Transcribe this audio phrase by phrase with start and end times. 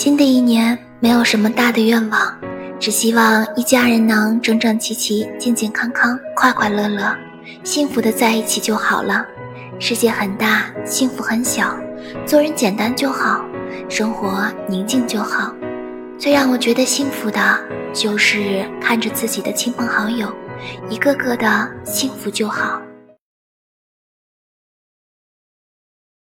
[0.00, 2.34] 新的一年没有什么大的愿望
[2.78, 7.14] 只希望一家人能整整齐齐健健康康快快乐乐
[7.64, 9.22] 幸福的在一起就好了。
[9.78, 11.78] 世界很大幸福很小
[12.24, 13.44] 做人简单就好
[13.90, 15.54] 生活宁静就好。
[16.16, 17.60] 最让我觉得幸福的
[17.92, 20.34] 就是看着自己的亲朋好友
[20.88, 22.80] 一个个的幸福就好。